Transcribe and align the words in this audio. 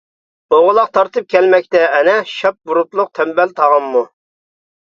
ئوغلاق 0.55 0.89
تارتىپ 0.97 1.27
كەلمەكتە 1.33 1.83
ئەنە، 1.99 2.17
شاپ 2.33 2.59
بۇرۇتلۇق 2.71 3.15
تەمبەل 3.21 3.57
تاغاممۇ. 3.61 4.05